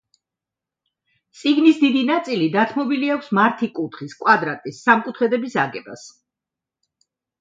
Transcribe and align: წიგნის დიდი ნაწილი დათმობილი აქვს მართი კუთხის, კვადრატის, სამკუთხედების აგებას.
წიგნის 1.41 1.81
დიდი 1.81 2.01
ნაწილი 2.07 2.47
დათმობილი 2.57 3.11
აქვს 3.17 3.29
მართი 3.41 3.69
კუთხის, 3.81 4.17
კვადრატის, 4.23 4.81
სამკუთხედების 4.87 5.59
აგებას. 5.67 6.09